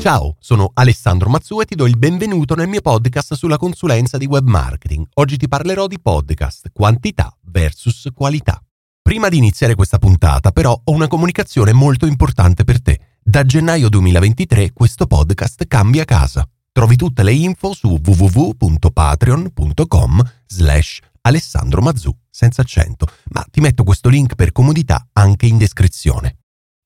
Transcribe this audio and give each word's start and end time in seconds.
Ciao, 0.00 0.36
sono 0.40 0.70
Alessandro 0.72 1.28
Mazzu 1.28 1.60
e 1.60 1.66
ti 1.66 1.74
do 1.74 1.86
il 1.86 1.98
benvenuto 1.98 2.54
nel 2.54 2.68
mio 2.68 2.80
podcast 2.80 3.34
sulla 3.34 3.58
consulenza 3.58 4.16
di 4.16 4.24
web 4.24 4.48
marketing. 4.48 5.06
Oggi 5.16 5.36
ti 5.36 5.46
parlerò 5.46 5.86
di 5.86 6.00
podcast, 6.00 6.70
quantità 6.72 7.36
versus 7.42 8.08
qualità. 8.14 8.58
Prima 9.02 9.28
di 9.28 9.36
iniziare 9.36 9.74
questa 9.74 9.98
puntata, 9.98 10.52
però, 10.52 10.72
ho 10.72 10.92
una 10.92 11.06
comunicazione 11.06 11.74
molto 11.74 12.06
importante 12.06 12.64
per 12.64 12.80
te. 12.80 12.98
Da 13.22 13.44
gennaio 13.44 13.90
2023 13.90 14.72
questo 14.72 15.06
podcast 15.06 15.66
cambia 15.66 16.06
casa. 16.06 16.48
Trovi 16.72 16.96
tutte 16.96 17.22
le 17.22 17.32
info 17.32 17.74
su 17.74 18.00
www.patreon.com 18.02 20.30
slash 20.46 21.00
Alessandro 21.20 21.82
Mazzu, 21.82 22.16
senza 22.30 22.62
accento, 22.62 23.06
ma 23.32 23.44
ti 23.50 23.60
metto 23.60 23.84
questo 23.84 24.08
link 24.08 24.34
per 24.34 24.50
comodità 24.50 25.08
anche 25.12 25.44
in 25.44 25.58
descrizione. 25.58 26.39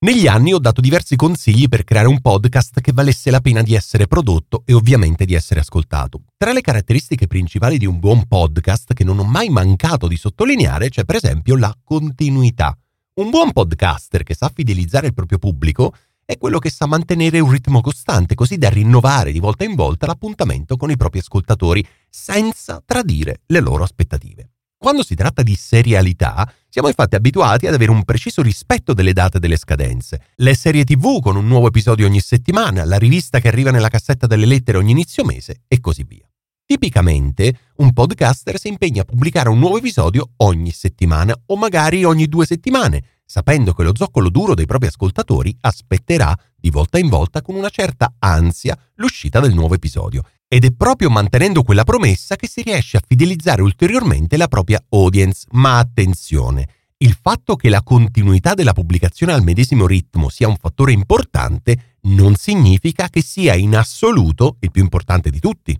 Negli 0.05 0.27
anni 0.27 0.53
ho 0.53 0.59
dato 0.59 0.83
diversi 0.83 1.17
consigli 1.17 1.67
per 1.67 1.83
creare 1.83 2.09
un 2.09 2.21
podcast 2.21 2.83
che 2.83 2.93
valesse 2.93 3.31
la 3.31 3.41
pena 3.41 3.63
di 3.63 3.75
essere 3.75 4.07
prodotto 4.07 4.63
e 4.67 4.75
ovviamente 4.75 5.25
di 5.25 5.33
essere 5.33 5.61
ascoltato. 5.61 6.25
Tra 6.37 6.53
le 6.53 6.61
caratteristiche 6.61 7.27
principali 7.27 7.79
di 7.79 7.87
un 7.87 7.99
buon 8.01 8.27
podcast 8.27 8.93
che 8.93 9.03
non 9.03 9.19
ho 9.19 9.25
mai 9.25 9.49
mancato 9.49 10.07
di 10.07 10.19
sottolineare 10.19 10.91
c'è 10.91 11.05
per 11.05 11.15
esempio 11.15 11.57
la 11.57 11.75
continuità. 11.83 12.77
Un 13.15 13.31
buon 13.31 13.53
podcaster 13.53 14.25
che 14.25 14.35
sa 14.35 14.53
fidelizzare 14.55 15.07
il 15.07 15.15
proprio 15.15 15.39
pubblico 15.39 15.95
è 16.27 16.37
quello 16.37 16.59
che 16.59 16.69
sa 16.69 16.85
mantenere 16.85 17.41
un 17.41 17.51
ritmo 17.51 17.81
costante 17.81 18.35
così 18.35 18.59
da 18.59 18.69
rinnovare 18.69 19.33
di 19.33 19.39
volta 19.39 19.65
in 19.65 19.75
volta 19.75 20.05
l'appuntamento 20.05 20.77
con 20.77 20.91
i 20.91 20.99
propri 20.99 21.21
ascoltatori 21.21 21.83
senza 22.11 22.83
tradire 22.85 23.41
le 23.47 23.61
loro 23.61 23.85
aspettative. 23.85 24.51
Quando 24.85 25.03
si 25.03 25.15
tratta 25.15 25.43
di 25.43 25.55
serialità, 25.55 26.47
siamo 26.69 26.89
infatti 26.89 27.15
abituati 27.15 27.67
ad 27.67 27.73
avere 27.73 27.91
un 27.91 28.05
preciso 28.05 28.43
rispetto 28.43 28.93
delle 28.93 29.15
date 29.15 29.39
delle 29.39 29.57
scadenze. 29.57 30.21
Le 30.35 30.55
serie 30.55 30.85
TV 30.85 31.23
con 31.23 31.37
un 31.37 31.47
nuovo 31.47 31.69
episodio 31.69 32.05
ogni 32.05 32.21
settimana, 32.21 32.85
la 32.85 32.99
rivista 32.99 33.41
che 33.41 33.49
arriva 33.49 33.71
nella 33.71 33.89
cassetta 33.89 34.27
delle 34.27 34.45
lettere 34.45 34.77
ogni 34.77 34.91
inizio 34.91 35.25
mese 35.25 35.63
e 35.69 35.81
così 35.81 36.05
via. 36.07 36.29
Tipicamente, 36.67 37.61
un 37.77 37.95
podcaster 37.95 38.59
si 38.59 38.69
impegna 38.69 39.01
a 39.01 39.05
pubblicare 39.07 39.49
un 39.49 39.59
nuovo 39.59 39.79
episodio 39.79 40.33
ogni 40.37 40.71
settimana 40.71 41.35
o 41.47 41.57
magari 41.57 42.05
ogni 42.05 42.27
due 42.27 42.45
settimane, 42.45 43.05
sapendo 43.25 43.73
che 43.73 43.85
lo 43.85 43.93
zoccolo 43.95 44.29
duro 44.29 44.55
dei 44.55 44.67
propri 44.67 44.89
ascoltatori 44.89 45.57
aspetterà 45.63 46.39
di 46.55 46.69
volta 46.69 46.99
in 46.99 47.09
volta 47.09 47.41
con 47.41 47.55
una 47.55 47.71
certa 47.71 48.17
ansia 48.19 48.79
l'uscita 48.97 49.41
del 49.41 49.55
nuovo 49.55 49.73
episodio 49.73 50.25
ed 50.49 50.65
è 50.65 50.73
proprio 50.73 51.11
mantenendo 51.11 51.63
quella 51.63 51.85
promessa 51.85 52.37
che 52.37 52.49
si 52.49 52.63
riesce 52.63 52.97
a 52.97 53.03
fidelizzare 53.07 53.63
ulteriormente 53.63 54.37
la 54.37 54.49
propria 54.49 54.83
audience. 54.91 55.47
Ma 55.53 55.79
attenzione, 55.79 56.69
il 56.99 57.17
fatto 57.21 57.57
che 57.57 57.69
la 57.69 57.83
continuità 57.83 58.55
della 58.55 58.73
pubblicazione 58.73 59.33
al 59.33 59.43
medesimo 59.43 59.87
ritmo 59.87 60.29
sia 60.29 60.49
un 60.49 60.57
fattore 60.57 60.93
importante 60.93 61.97
non 62.03 62.35
significa 62.37 63.09
che 63.09 63.23
sia 63.23 63.55
in 63.55 63.77
assoluto 63.77 64.57
il 64.61 64.71
più 64.71 64.83
importante 64.83 65.31
di 65.31 65.41
tutti. 65.41 65.79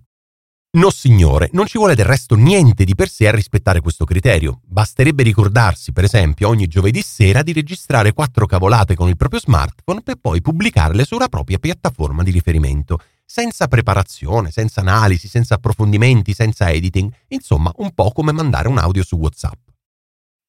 No 0.75 0.89
signore, 0.89 1.49
non 1.53 1.67
ci 1.67 1.77
vuole 1.77 1.95
del 1.95 2.03
resto 2.03 2.35
niente 2.35 2.83
di 2.83 2.95
per 2.95 3.07
sé 3.07 3.29
a 3.29 3.31
rispettare 3.31 3.79
questo 3.79 4.03
criterio. 4.03 4.59
Basterebbe 4.65 5.23
ricordarsi, 5.23 5.93
per 5.93 6.03
esempio, 6.03 6.49
ogni 6.49 6.67
giovedì 6.67 7.01
sera 7.01 7.43
di 7.43 7.53
registrare 7.53 8.11
quattro 8.11 8.45
cavolate 8.45 8.93
con 8.93 9.07
il 9.07 9.15
proprio 9.15 9.39
smartphone 9.39 10.01
per 10.01 10.17
poi 10.17 10.41
pubblicarle 10.41 11.05
sulla 11.05 11.29
propria 11.29 11.59
piattaforma 11.59 12.23
di 12.23 12.31
riferimento 12.31 12.99
senza 13.25 13.67
preparazione, 13.67 14.51
senza 14.51 14.81
analisi, 14.81 15.27
senza 15.27 15.55
approfondimenti, 15.55 16.33
senza 16.33 16.69
editing, 16.69 17.11
insomma 17.29 17.71
un 17.77 17.91
po' 17.93 18.11
come 18.11 18.31
mandare 18.31 18.67
un 18.67 18.77
audio 18.77 19.03
su 19.03 19.17
WhatsApp. 19.17 19.59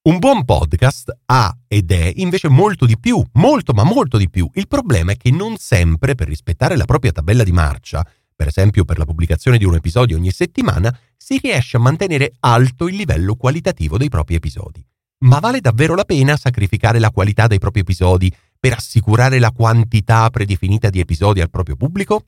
Un 0.07 0.19
buon 0.19 0.45
podcast 0.45 1.11
ha 1.27 1.53
ed 1.67 1.91
è 1.91 2.13
invece 2.17 2.49
molto 2.49 2.87
di 2.87 2.97
più, 2.97 3.21
molto 3.33 3.73
ma 3.73 3.83
molto 3.83 4.19
di 4.19 4.31
più. 4.31 4.49
Il 4.55 4.69
problema 4.69 5.11
è 5.11 5.17
che 5.17 5.33
non 5.33 5.57
sempre, 5.57 6.15
per 6.15 6.29
rispettare 6.29 6.77
la 6.77 6.85
propria 6.85 7.11
tabella 7.11 7.43
di 7.43 7.51
marcia, 7.51 8.07
per 8.37 8.47
esempio 8.47 8.85
per 8.85 8.99
la 8.99 9.05
pubblicazione 9.05 9.59
di 9.59 9.65
un 9.65 9.75
episodio 9.75 10.17
ogni 10.17 10.31
settimana, 10.31 10.97
si 11.17 11.39
riesce 11.39 11.79
a 11.79 11.81
mantenere 11.81 12.35
alto 12.41 12.87
il 12.87 12.95
livello 12.95 13.35
qualitativo 13.35 13.97
dei 13.97 14.09
propri 14.09 14.37
episodi. 14.37 14.87
Ma 15.25 15.41
vale 15.41 15.61
davvero 15.61 15.97
la 15.97 16.05
pena 16.05 16.37
sacrificare 16.37 17.01
la 17.01 17.11
qualità 17.11 17.49
dei 17.49 17.59
propri 17.59 17.81
episodi 17.81 18.33
per 18.61 18.75
assicurare 18.75 19.39
la 19.41 19.51
quantità 19.51 20.31
predefinita 20.31 20.89
di 20.89 21.01
episodi 21.01 21.41
al 21.41 21.51
proprio 21.51 21.75
pubblico? 21.75 22.27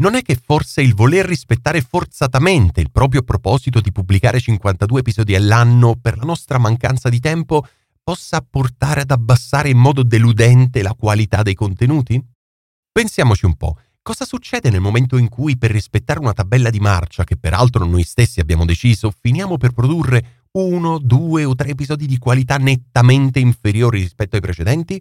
Non 0.00 0.14
è 0.14 0.22
che 0.22 0.34
forse 0.34 0.80
il 0.82 0.94
voler 0.94 1.26
rispettare 1.26 1.80
forzatamente 1.82 2.80
il 2.80 2.90
proprio 2.90 3.22
proposito 3.22 3.80
di 3.80 3.92
pubblicare 3.92 4.40
52 4.40 5.00
episodi 5.00 5.34
all'anno 5.34 5.96
per 6.00 6.16
la 6.16 6.24
nostra 6.24 6.58
mancanza 6.58 7.08
di 7.08 7.20
tempo 7.20 7.66
possa 8.02 8.40
portare 8.40 9.02
ad 9.02 9.10
abbassare 9.10 9.68
in 9.68 9.78
modo 9.78 10.02
deludente 10.02 10.82
la 10.82 10.94
qualità 10.94 11.42
dei 11.42 11.54
contenuti? 11.54 12.20
Pensiamoci 12.90 13.44
un 13.44 13.56
po', 13.56 13.76
cosa 14.02 14.24
succede 14.24 14.70
nel 14.70 14.80
momento 14.80 15.18
in 15.18 15.28
cui 15.28 15.58
per 15.58 15.70
rispettare 15.70 16.18
una 16.18 16.32
tabella 16.32 16.70
di 16.70 16.80
marcia 16.80 17.24
che 17.24 17.36
peraltro 17.36 17.84
noi 17.84 18.02
stessi 18.02 18.40
abbiamo 18.40 18.64
deciso, 18.64 19.12
finiamo 19.16 19.58
per 19.58 19.72
produrre 19.72 20.46
uno, 20.52 20.98
due 20.98 21.44
o 21.44 21.54
tre 21.54 21.68
episodi 21.68 22.06
di 22.06 22.18
qualità 22.18 22.56
nettamente 22.56 23.38
inferiori 23.38 24.00
rispetto 24.00 24.34
ai 24.34 24.42
precedenti? 24.42 25.00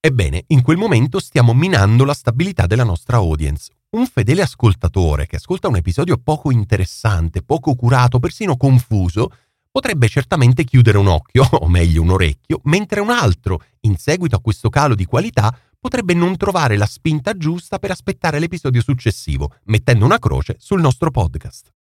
Ebbene, 0.00 0.44
in 0.48 0.62
quel 0.62 0.76
momento 0.76 1.18
stiamo 1.18 1.52
minando 1.52 2.04
la 2.04 2.14
stabilità 2.14 2.66
della 2.66 2.84
nostra 2.84 3.16
audience, 3.16 3.72
un 3.90 4.06
fedele 4.06 4.42
ascoltatore 4.42 5.26
che 5.26 5.36
ascolta 5.36 5.66
un 5.66 5.74
episodio 5.74 6.18
poco 6.18 6.52
interessante, 6.52 7.42
poco 7.42 7.74
curato, 7.74 8.20
persino 8.20 8.56
confuso, 8.56 9.32
potrebbe 9.68 10.06
certamente 10.06 10.62
chiudere 10.62 10.98
un 10.98 11.08
occhio, 11.08 11.42
o 11.50 11.66
meglio 11.66 12.02
un 12.02 12.10
orecchio, 12.10 12.60
mentre 12.64 13.00
un 13.00 13.10
altro, 13.10 13.60
in 13.80 13.96
seguito 13.96 14.36
a 14.36 14.40
questo 14.40 14.68
calo 14.68 14.94
di 14.94 15.04
qualità, 15.04 15.52
potrebbe 15.80 16.14
non 16.14 16.36
trovare 16.36 16.76
la 16.76 16.86
spinta 16.86 17.36
giusta 17.36 17.80
per 17.80 17.90
aspettare 17.90 18.38
l'episodio 18.38 18.82
successivo, 18.82 19.54
mettendo 19.64 20.04
una 20.04 20.20
croce 20.20 20.54
sul 20.60 20.80
nostro 20.80 21.10
podcast. 21.10 21.72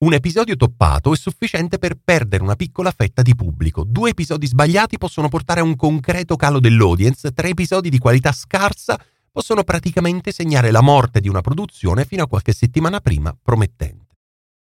Un 0.00 0.12
episodio 0.12 0.54
toppato 0.54 1.12
è 1.12 1.16
sufficiente 1.16 1.76
per 1.76 1.96
perdere 1.96 2.44
una 2.44 2.54
piccola 2.54 2.92
fetta 2.92 3.20
di 3.20 3.34
pubblico. 3.34 3.82
Due 3.82 4.10
episodi 4.10 4.46
sbagliati 4.46 4.96
possono 4.96 5.26
portare 5.26 5.58
a 5.58 5.64
un 5.64 5.74
concreto 5.74 6.36
calo 6.36 6.60
dell'audience, 6.60 7.32
tre 7.32 7.48
episodi 7.48 7.90
di 7.90 7.98
qualità 7.98 8.30
scarsa 8.30 8.96
possono 9.28 9.64
praticamente 9.64 10.30
segnare 10.30 10.70
la 10.70 10.82
morte 10.82 11.18
di 11.18 11.28
una 11.28 11.40
produzione 11.40 12.04
fino 12.04 12.22
a 12.22 12.28
qualche 12.28 12.52
settimana 12.52 13.00
prima 13.00 13.36
promettente. 13.42 14.14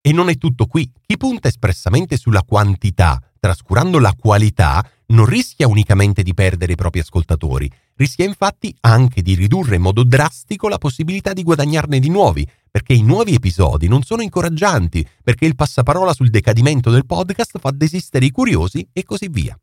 E 0.02 0.12
non 0.12 0.28
è 0.28 0.36
tutto 0.36 0.66
qui. 0.66 0.92
Chi 1.00 1.16
punta 1.16 1.48
espressamente 1.48 2.18
sulla 2.18 2.42
quantità, 2.42 3.18
trascurando 3.40 3.98
la 3.98 4.14
qualità, 4.14 4.86
non 5.12 5.26
rischia 5.26 5.68
unicamente 5.68 6.22
di 6.22 6.34
perdere 6.34 6.72
i 6.72 6.76
propri 6.76 7.00
ascoltatori, 7.00 7.70
rischia 7.96 8.24
infatti 8.24 8.74
anche 8.80 9.22
di 9.22 9.34
ridurre 9.34 9.76
in 9.76 9.82
modo 9.82 10.04
drastico 10.04 10.68
la 10.68 10.78
possibilità 10.78 11.32
di 11.32 11.42
guadagnarne 11.42 11.98
di 11.98 12.08
nuovi, 12.08 12.48
perché 12.70 12.94
i 12.94 13.02
nuovi 13.02 13.34
episodi 13.34 13.88
non 13.88 14.02
sono 14.02 14.22
incoraggianti, 14.22 15.06
perché 15.22 15.44
il 15.44 15.54
passaparola 15.54 16.14
sul 16.14 16.30
decadimento 16.30 16.90
del 16.90 17.06
podcast 17.06 17.58
fa 17.58 17.70
desistere 17.70 18.24
i 18.24 18.30
curiosi 18.30 18.86
e 18.92 19.04
così 19.04 19.28
via. 19.28 19.58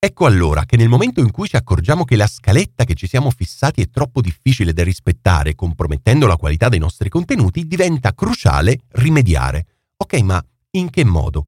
Ecco 0.00 0.26
allora 0.26 0.64
che 0.64 0.76
nel 0.76 0.88
momento 0.88 1.20
in 1.20 1.32
cui 1.32 1.48
ci 1.48 1.56
accorgiamo 1.56 2.04
che 2.04 2.14
la 2.16 2.28
scaletta 2.28 2.84
che 2.84 2.94
ci 2.94 3.08
siamo 3.08 3.30
fissati 3.30 3.82
è 3.82 3.90
troppo 3.90 4.20
difficile 4.20 4.72
da 4.72 4.84
rispettare, 4.84 5.54
compromettendo 5.54 6.26
la 6.26 6.36
qualità 6.36 6.68
dei 6.68 6.78
nostri 6.78 7.08
contenuti, 7.08 7.66
diventa 7.66 8.14
cruciale 8.14 8.78
rimediare. 8.90 9.66
Ok, 9.96 10.20
ma 10.20 10.42
in 10.70 10.88
che 10.88 11.04
modo? 11.04 11.46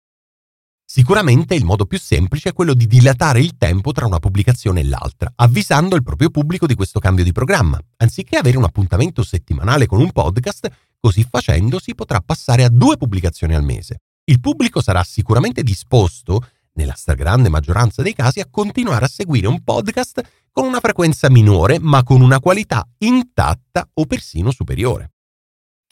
Sicuramente 0.93 1.55
il 1.55 1.65
modo 1.65 1.87
più 1.87 2.01
semplice 2.01 2.49
è 2.49 2.53
quello 2.53 2.75
di 2.75 2.89
dilatare 2.89 3.39
il 3.39 3.57
tempo 3.57 3.93
tra 3.93 4.07
una 4.07 4.19
pubblicazione 4.19 4.81
e 4.81 4.85
l'altra, 4.85 5.33
avvisando 5.37 5.95
il 5.95 6.03
proprio 6.03 6.31
pubblico 6.31 6.67
di 6.67 6.75
questo 6.75 6.99
cambio 6.99 7.23
di 7.23 7.31
programma. 7.31 7.79
Anziché 7.99 8.37
avere 8.39 8.57
un 8.57 8.65
appuntamento 8.65 9.23
settimanale 9.23 9.87
con 9.87 10.01
un 10.01 10.11
podcast, 10.11 10.69
così 10.99 11.25
facendo 11.31 11.79
si 11.79 11.95
potrà 11.95 12.21
passare 12.21 12.65
a 12.65 12.69
due 12.69 12.97
pubblicazioni 12.97 13.55
al 13.55 13.63
mese. 13.63 14.01
Il 14.25 14.41
pubblico 14.41 14.83
sarà 14.83 15.05
sicuramente 15.05 15.63
disposto 15.63 16.45
nella 16.73 16.95
stragrande 16.95 17.49
maggioranza 17.49 18.03
dei 18.03 18.13
casi, 18.13 18.41
a 18.41 18.49
continuare 18.51 19.05
a 19.05 19.09
seguire 19.09 19.47
un 19.47 19.63
podcast 19.63 20.49
con 20.51 20.67
una 20.67 20.81
frequenza 20.81 21.31
minore, 21.31 21.79
ma 21.79 22.03
con 22.03 22.21
una 22.21 22.41
qualità 22.41 22.85
intatta 22.99 23.89
o 23.95 24.07
persino 24.07 24.51
superiore. 24.51 25.13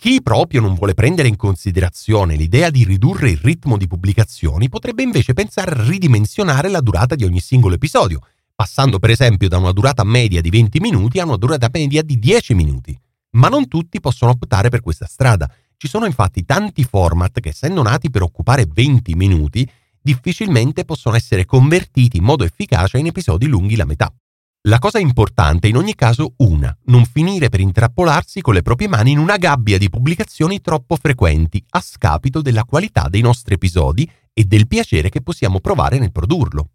Chi 0.01 0.23
proprio 0.23 0.61
non 0.61 0.75
vuole 0.75 0.95
prendere 0.95 1.27
in 1.27 1.35
considerazione 1.35 2.37
l'idea 2.37 2.71
di 2.71 2.85
ridurre 2.85 3.31
il 3.31 3.37
ritmo 3.39 3.77
di 3.77 3.89
pubblicazioni 3.89 4.69
potrebbe 4.69 5.03
invece 5.03 5.33
pensare 5.33 5.73
a 5.73 5.85
ridimensionare 5.85 6.69
la 6.69 6.81
durata 6.81 7.17
di 7.17 7.25
ogni 7.25 7.41
singolo 7.41 7.75
episodio, 7.75 8.21
passando 8.55 9.01
per 9.01 9.11
esempio 9.11 9.49
da 9.49 9.59
una 9.59 9.73
durata 9.73 10.05
media 10.05 10.41
di 10.41 10.51
20 10.51 10.79
minuti 10.79 11.19
a 11.19 11.25
una 11.25 11.35
durata 11.35 11.69
media 11.73 12.03
di 12.03 12.17
10 12.17 12.55
minuti. 12.55 12.97
Ma 13.31 13.49
non 13.49 13.67
tutti 13.67 13.99
possono 13.99 14.31
optare 14.31 14.69
per 14.69 14.83
questa 14.83 15.07
strada. 15.07 15.53
Ci 15.77 15.89
sono 15.89 16.07
infatti 16.07 16.45
tanti 16.45 16.85
format 16.85 17.41
che 17.41 17.49
essendo 17.49 17.83
nati 17.83 18.09
per 18.09 18.23
occupare 18.23 18.69
20 18.73 19.17
minuti 19.17 19.69
difficilmente 20.01 20.85
possono 20.85 21.17
essere 21.17 21.45
convertiti 21.45 22.19
in 22.19 22.23
modo 22.23 22.45
efficace 22.45 22.99
in 22.99 23.07
episodi 23.07 23.49
lunghi 23.49 23.75
la 23.75 23.85
metà. 23.85 24.15
La 24.63 24.81
cosa 24.81 24.99
importante 24.99 25.67
è 25.67 25.71
in 25.71 25.77
ogni 25.77 25.95
caso 25.95 26.35
una, 26.39 26.77
non 26.87 27.05
finire 27.05 27.49
per 27.49 27.61
intrappolarsi 27.61 28.41
con 28.41 28.55
le 28.55 28.63
proprie 28.63 28.89
mani 28.89 29.13
in 29.13 29.19
una 29.19 29.37
gabbia 29.37 29.79
di 29.79 29.89
pubblicazioni 29.89 30.61
troppo 30.61 30.97
frequenti, 30.97 31.65
a 31.71 31.81
scapito 31.81 32.43
della 32.43 32.65
qualità 32.65 33.09
dei 33.09 33.21
nostri 33.21 33.55
episodi 33.55 34.11
e 34.33 34.45
del 34.45 34.67
piacere 34.67 35.11
che 35.11 35.23
possiamo 35.23 35.61
provare 35.61 35.99
nel 35.99 36.11
produrlo. 36.11 36.71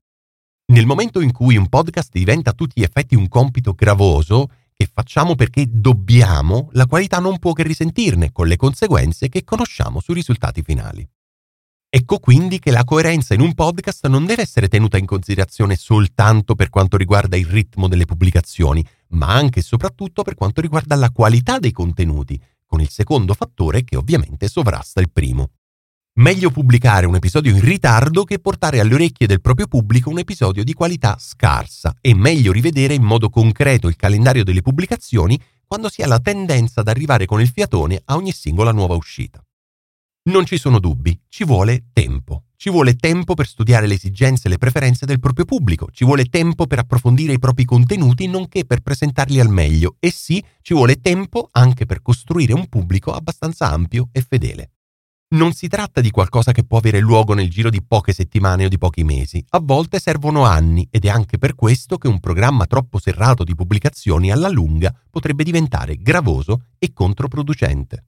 Nel 0.67 0.85
momento 0.85 1.19
in 1.19 1.33
cui 1.33 1.57
un 1.57 1.67
podcast 1.67 2.09
diventa 2.13 2.51
a 2.51 2.53
tutti 2.53 2.79
gli 2.79 2.83
effetti 2.83 3.15
un 3.15 3.27
compito 3.27 3.73
gravoso, 3.73 4.47
che 4.73 4.89
facciamo 4.91 5.35
perché 5.35 5.67
dobbiamo, 5.69 6.69
la 6.71 6.87
qualità 6.87 7.19
non 7.19 7.37
può 7.37 7.51
che 7.51 7.63
risentirne, 7.63 8.31
con 8.31 8.47
le 8.47 8.55
conseguenze 8.55 9.27
che 9.27 9.43
conosciamo 9.43 9.99
sui 9.99 10.15
risultati 10.15 10.61
finali. 10.63 11.07
Ecco 11.95 12.17
quindi 12.17 12.57
che 12.57 12.71
la 12.71 12.83
coerenza 12.85 13.35
in 13.35 13.41
un 13.41 13.53
podcast 13.53 14.07
non 14.07 14.25
deve 14.25 14.41
essere 14.41 14.67
tenuta 14.67 14.97
in 14.97 15.05
considerazione 15.05 15.75
soltanto 15.75 16.55
per 16.55 16.71
quanto 16.71 16.97
riguarda 16.97 17.37
il 17.37 17.45
ritmo 17.45 17.87
delle 17.87 18.05
pubblicazioni, 18.05 18.83
ma 19.09 19.27
anche 19.27 19.59
e 19.59 19.61
soprattutto 19.61 20.23
per 20.23 20.33
quanto 20.33 20.59
riguarda 20.59 20.95
la 20.95 21.11
qualità 21.11 21.59
dei 21.59 21.71
contenuti, 21.71 22.41
con 22.65 22.81
il 22.81 22.89
secondo 22.89 23.35
fattore 23.35 23.83
che 23.83 23.95
ovviamente 23.95 24.47
sovrasta 24.47 25.01
il 25.01 25.11
primo. 25.11 25.51
Meglio 26.13 26.49
pubblicare 26.49 27.05
un 27.05 27.13
episodio 27.13 27.53
in 27.53 27.61
ritardo 27.61 28.23
che 28.23 28.39
portare 28.39 28.79
alle 28.79 28.95
orecchie 28.95 29.27
del 29.27 29.41
proprio 29.41 29.67
pubblico 29.67 30.09
un 30.09 30.17
episodio 30.17 30.63
di 30.63 30.73
qualità 30.73 31.17
scarsa 31.19 31.95
e 32.01 32.15
meglio 32.15 32.51
rivedere 32.51 32.95
in 32.95 33.03
modo 33.03 33.29
concreto 33.29 33.87
il 33.87 33.97
calendario 33.97 34.43
delle 34.43 34.63
pubblicazioni 34.63 35.39
quando 35.67 35.89
si 35.89 36.01
ha 36.01 36.07
la 36.07 36.19
tendenza 36.19 36.81
ad 36.81 36.87
arrivare 36.87 37.27
con 37.27 37.39
il 37.39 37.49
fiatone 37.49 38.01
a 38.05 38.15
ogni 38.15 38.31
singola 38.31 38.71
nuova 38.71 38.95
uscita. 38.95 39.42
Non 40.25 40.45
ci 40.45 40.57
sono 40.57 40.79
dubbi, 40.79 41.19
ci 41.27 41.43
vuole 41.43 41.87
tempo. 41.91 42.45
Ci 42.55 42.69
vuole 42.69 42.95
tempo 42.95 43.33
per 43.33 43.45
studiare 43.45 43.87
le 43.87 43.95
esigenze 43.95 44.47
e 44.47 44.51
le 44.51 44.57
preferenze 44.57 45.05
del 45.05 45.19
proprio 45.19 45.43
pubblico, 45.43 45.89
ci 45.91 46.05
vuole 46.05 46.27
tempo 46.27 46.65
per 46.65 46.79
approfondire 46.79 47.33
i 47.33 47.39
propri 47.39 47.65
contenuti 47.65 48.27
nonché 48.27 48.63
per 48.63 48.79
presentarli 48.79 49.41
al 49.41 49.49
meglio 49.49 49.97
e 49.99 50.11
sì, 50.11 50.41
ci 50.61 50.73
vuole 50.73 51.01
tempo 51.01 51.49
anche 51.51 51.85
per 51.85 52.01
costruire 52.01 52.53
un 52.53 52.69
pubblico 52.69 53.11
abbastanza 53.11 53.69
ampio 53.69 54.07
e 54.13 54.21
fedele. 54.25 54.71
Non 55.33 55.51
si 55.51 55.67
tratta 55.67 55.99
di 55.99 56.09
qualcosa 56.09 56.53
che 56.53 56.63
può 56.63 56.77
avere 56.77 57.01
luogo 57.01 57.33
nel 57.33 57.49
giro 57.49 57.69
di 57.69 57.83
poche 57.83 58.13
settimane 58.13 58.63
o 58.63 58.69
di 58.69 58.77
pochi 58.77 59.03
mesi, 59.03 59.43
a 59.49 59.59
volte 59.59 59.99
servono 59.99 60.45
anni 60.45 60.87
ed 60.89 61.03
è 61.03 61.09
anche 61.09 61.37
per 61.37 61.53
questo 61.53 61.97
che 61.97 62.07
un 62.07 62.21
programma 62.21 62.65
troppo 62.65 62.97
serrato 62.97 63.43
di 63.43 63.55
pubblicazioni 63.55 64.31
alla 64.31 64.47
lunga 64.47 64.95
potrebbe 65.09 65.43
diventare 65.43 65.97
gravoso 65.97 66.67
e 66.79 66.93
controproducente. 66.93 68.05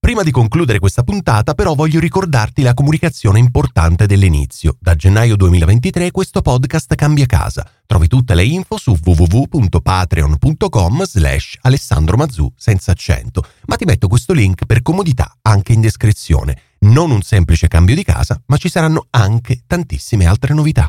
Prima 0.00 0.22
di 0.22 0.30
concludere 0.30 0.78
questa 0.78 1.02
puntata 1.02 1.54
però 1.54 1.74
voglio 1.74 1.98
ricordarti 1.98 2.62
la 2.62 2.72
comunicazione 2.72 3.40
importante 3.40 4.06
dell'inizio. 4.06 4.76
Da 4.78 4.94
gennaio 4.94 5.36
2023 5.36 6.12
questo 6.12 6.40
podcast 6.40 6.94
cambia 6.94 7.26
casa. 7.26 7.68
Trovi 7.84 8.06
tutte 8.06 8.34
le 8.34 8.44
info 8.44 8.78
su 8.78 8.96
www.patreon.com 9.02 11.04
slash 11.04 11.58
Alessandro 11.62 12.16
senza 12.56 12.92
accento, 12.92 13.44
ma 13.66 13.76
ti 13.76 13.84
metto 13.84 14.08
questo 14.08 14.32
link 14.32 14.66
per 14.66 14.82
comodità 14.82 15.36
anche 15.42 15.72
in 15.72 15.80
descrizione. 15.80 16.62
Non 16.80 17.10
un 17.10 17.22
semplice 17.22 17.66
cambio 17.66 17.96
di 17.96 18.04
casa, 18.04 18.40
ma 18.46 18.56
ci 18.56 18.68
saranno 18.68 19.06
anche 19.10 19.62
tantissime 19.66 20.26
altre 20.26 20.54
novità. 20.54 20.88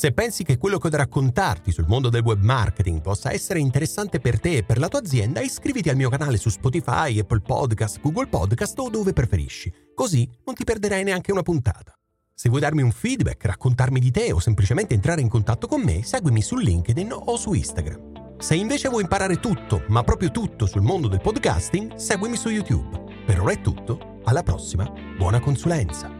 Se 0.00 0.12
pensi 0.12 0.44
che 0.44 0.56
quello 0.56 0.78
che 0.78 0.86
ho 0.86 0.90
da 0.90 0.96
raccontarti 0.96 1.72
sul 1.72 1.84
mondo 1.86 2.08
del 2.08 2.22
web 2.22 2.42
marketing 2.42 3.02
possa 3.02 3.32
essere 3.32 3.58
interessante 3.58 4.18
per 4.18 4.40
te 4.40 4.56
e 4.56 4.62
per 4.62 4.78
la 4.78 4.88
tua 4.88 5.00
azienda, 5.00 5.42
iscriviti 5.42 5.90
al 5.90 5.96
mio 5.96 6.08
canale 6.08 6.38
su 6.38 6.48
Spotify, 6.48 7.18
Apple 7.18 7.40
Podcast, 7.40 8.00
Google 8.00 8.28
Podcast 8.28 8.78
o 8.78 8.88
dove 8.88 9.12
preferisci. 9.12 9.70
Così 9.94 10.26
non 10.46 10.54
ti 10.54 10.64
perderai 10.64 11.04
neanche 11.04 11.32
una 11.32 11.42
puntata. 11.42 11.92
Se 12.32 12.48
vuoi 12.48 12.62
darmi 12.62 12.80
un 12.80 12.92
feedback, 12.92 13.44
raccontarmi 13.44 14.00
di 14.00 14.10
te 14.10 14.32
o 14.32 14.40
semplicemente 14.40 14.94
entrare 14.94 15.20
in 15.20 15.28
contatto 15.28 15.66
con 15.66 15.82
me, 15.82 16.02
seguimi 16.02 16.40
su 16.40 16.56
LinkedIn 16.56 17.12
o 17.12 17.36
su 17.36 17.52
Instagram. 17.52 18.38
Se 18.38 18.54
invece 18.54 18.88
vuoi 18.88 19.02
imparare 19.02 19.38
tutto, 19.38 19.84
ma 19.88 20.02
proprio 20.02 20.30
tutto 20.30 20.64
sul 20.64 20.80
mondo 20.80 21.08
del 21.08 21.20
podcasting, 21.20 21.96
seguimi 21.96 22.36
su 22.36 22.48
YouTube. 22.48 23.22
Per 23.26 23.38
ora 23.38 23.52
è 23.52 23.60
tutto, 23.60 24.20
alla 24.24 24.42
prossima, 24.42 24.90
buona 25.18 25.40
consulenza! 25.40 26.19